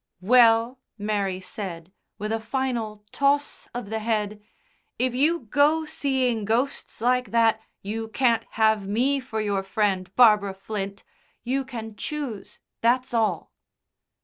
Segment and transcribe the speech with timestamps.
[0.21, 4.41] "Well," Mary said, with a final toss of the head,
[4.97, 10.55] "if you go seeing ghosts like that you can't have me for your friend, Barbara
[10.55, 11.03] Flint
[11.43, 13.53] you can choose, that's all."